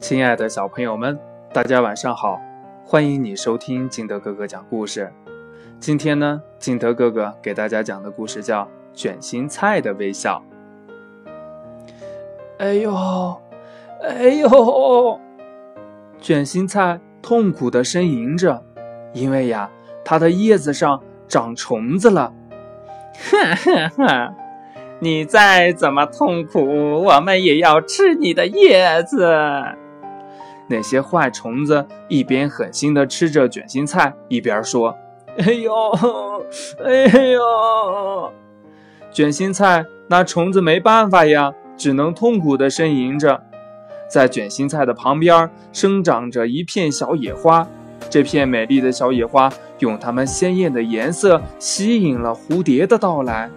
[0.00, 1.18] 亲爱的小朋友们，
[1.52, 2.40] 大家晚上好！
[2.84, 5.12] 欢迎你收听金德哥哥讲故事。
[5.80, 8.62] 今天呢，金德哥哥给大家讲的故事叫
[8.94, 10.40] 《卷心菜的微笑》。
[12.58, 13.40] 哎呦，
[14.00, 15.20] 哎呦！
[16.20, 18.62] 卷心菜痛苦的呻吟着，
[19.12, 19.68] 因为呀，
[20.04, 22.32] 它的叶子上长虫子了。
[23.30, 24.34] 哼哼哼！
[25.00, 29.34] 你再怎么痛苦，我们也要吃你的叶子。
[30.68, 34.94] 那些坏虫子一边狠心地吃着卷心菜，一边说
[35.38, 35.72] ：“哎呦，
[36.84, 38.32] 哎呦！”
[39.10, 43.42] 卷心菜拿虫子没办法呀，只能痛苦地呻吟着。
[44.08, 47.66] 在卷心菜的旁边生长着一片小野花，
[48.08, 53.50] 这片美丽的小野花用它们鲜艳的颜色吸引了蝴蝶的到来。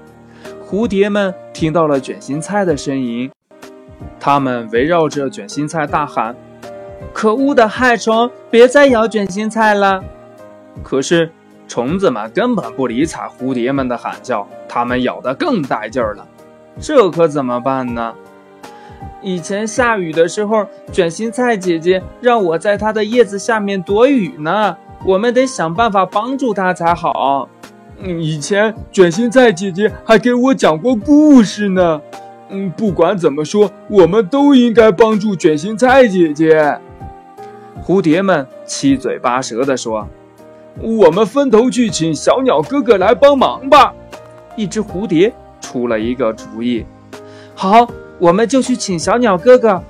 [0.65, 3.29] 蝴蝶们听到了卷心菜的呻吟，
[4.19, 6.35] 它们围绕着卷心菜大喊。
[7.13, 10.03] 可恶的害虫，别再咬卷心菜了！
[10.83, 11.31] 可是
[11.67, 16.25] 虫子们根本不理睬蝴蝶们的喊叫，它们咬得更带劲儿了。
[16.79, 18.13] 这可怎么办呢？
[19.21, 24.75] 以前下雨的时候，卷心菜姐姐让我在它的叶子下面躲雨呢。
[25.05, 27.49] 我们得想办法帮助它才好。
[28.03, 32.01] 嗯以前卷心菜姐姐还给我讲过故事呢。
[32.49, 36.79] 嗯，不管怎么说，我们都应该帮助卷心菜姐姐。
[37.83, 40.07] 蝴蝶们七嘴八舌地说
[40.79, 43.93] ：“我们分头去请小鸟哥哥来帮忙吧。”
[44.55, 46.85] 一只蝴蝶出了一个主意
[47.55, 47.87] ：“好，
[48.19, 49.81] 我们就去请小鸟哥哥。”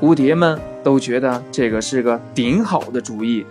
[0.00, 3.44] 蝴蝶们都觉得这个是个顶好的主意。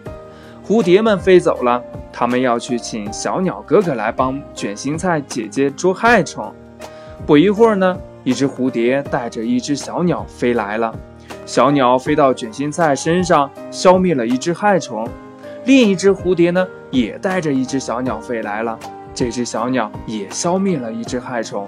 [0.66, 1.84] 蝴蝶们飞走了，
[2.14, 6.54] 他们要去请小鸟哥哥来帮卷心菜姐姐捉害虫。
[7.26, 10.96] 不一会儿呢，一只蝴蝶带着一只小鸟飞来了。
[11.50, 15.10] 小鸟飞到卷心菜身上，消灭了一只害虫。
[15.66, 18.78] 另一只蝴蝶呢，也带着一只小鸟飞来了。
[19.16, 21.68] 这只小鸟也消灭了一只害虫。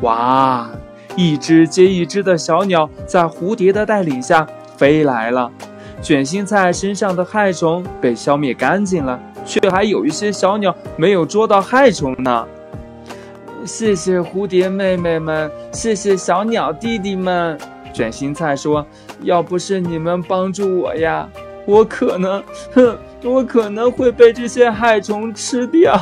[0.00, 0.70] 哇！
[1.14, 4.46] 一只接一只的小鸟在蝴蝶的带领下
[4.78, 5.52] 飞来了。
[6.00, 12.46] 卷心菜身上的害虫被消灭干净了，却还有一些小鸟没有捉到害虫呢。
[13.66, 17.58] 谢谢蝴蝶妹妹们，谢谢小鸟弟弟们。
[17.98, 18.86] 卷心菜说
[19.22, 21.28] ：“要不是你们帮助我呀，
[21.66, 22.40] 我可能，
[22.72, 25.98] 哼，我可能会被这些害虫吃掉。”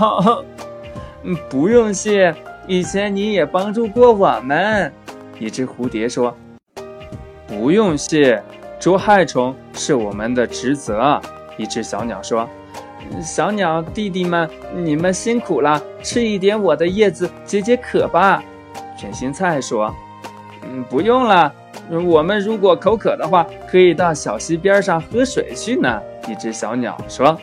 [1.25, 2.34] 嗯，不用谢，
[2.67, 4.93] 以前你也帮助过我们。
[5.39, 6.37] 一只蝴蝶说
[7.49, 8.43] ：“不用谢，
[8.78, 11.19] 捉害虫是我们的职责。”
[11.57, 12.47] 一只小鸟说
[13.25, 18.45] ：“小鸟弟弟们，你们辛苦了，吃一点我的叶子解解渴吧。”
[19.01, 19.91] 卷心菜说
[20.63, 21.51] ：“嗯，不用了。”
[21.91, 26.00] 我们如果口渴的话，可以到小溪边上喝水去呢。
[26.28, 27.38] 一只小鸟说：“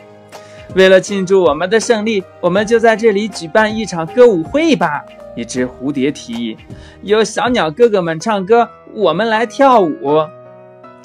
[0.76, 5.02] 为了庆祝我们的胜利，我们就在这里举办一场歌舞会吧。”
[5.34, 6.56] 一只蝴蝶提议
[7.02, 10.26] ：“有小鸟哥哥们唱歌，我们来跳舞。”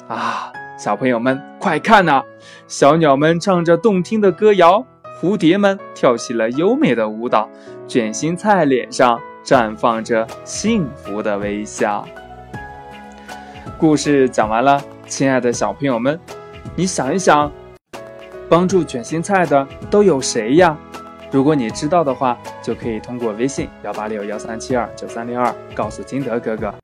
[0.06, 2.22] 啊，小朋友们快看呐！
[2.68, 4.84] 小鸟们唱着动听的歌谣，
[5.20, 7.48] 蝴蝶们跳起了优美的舞蹈，
[7.88, 12.06] 卷心菜脸上绽放着幸福的微笑。
[13.80, 16.20] 故事讲完了，亲爱的小朋友们，
[16.76, 17.50] 你想一想，
[18.46, 20.76] 帮助卷心菜的都有谁呀？
[21.30, 26.74] 如果你知道的话，就可以通过微信幺八六幺三七二九三六二告诉金德哥哥。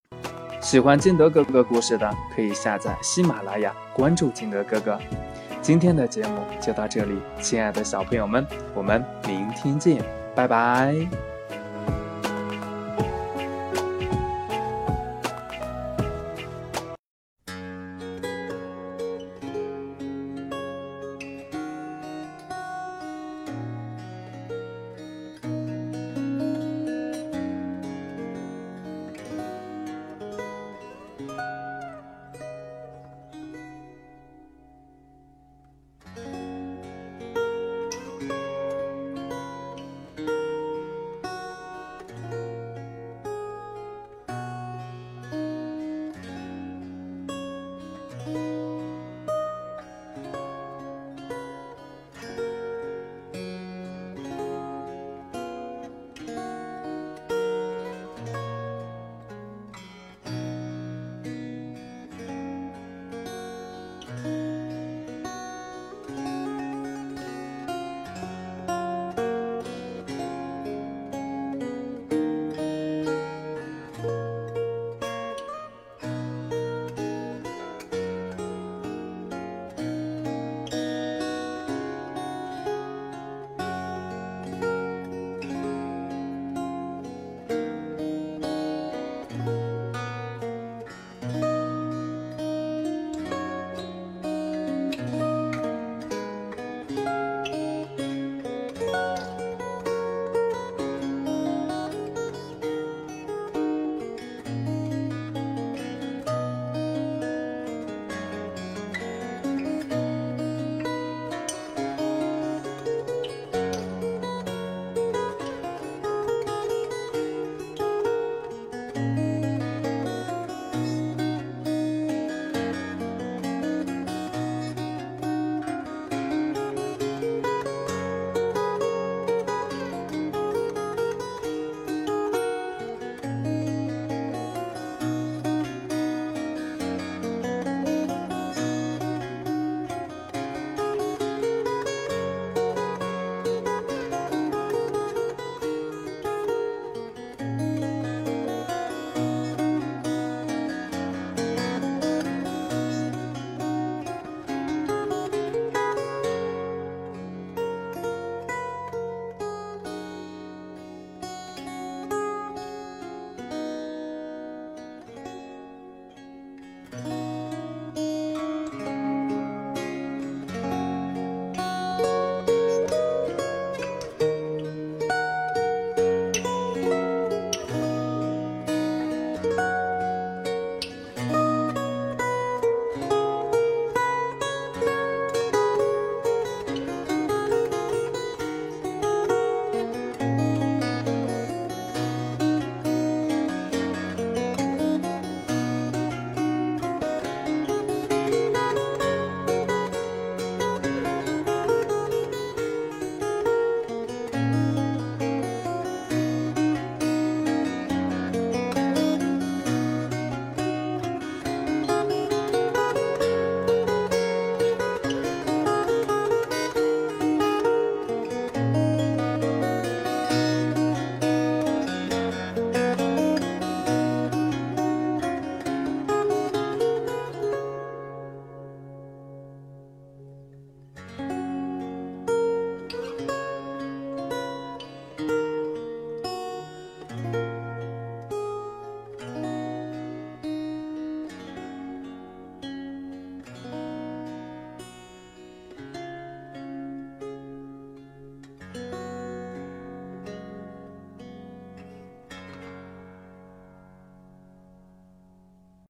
[0.63, 4.99] 喜欢金德哥哥故事的，可以下载喜马拉雅，关注金德哥哥。
[5.61, 10.03] 今天的节目就到这里，亲爱的小朋友们，我们明天见，
[10.35, 11.36] 拜拜。